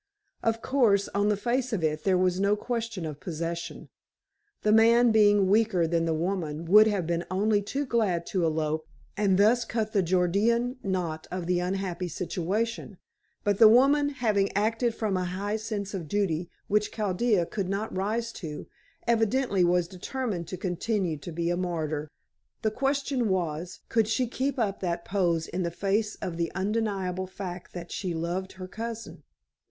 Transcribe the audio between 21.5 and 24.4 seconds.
a martyr. The question was, could she